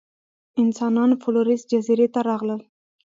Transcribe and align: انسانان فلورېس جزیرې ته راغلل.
انسانان 0.61 1.11
فلورېس 1.21 1.61
جزیرې 1.71 2.07
ته 2.13 2.19
راغلل. 2.29 2.61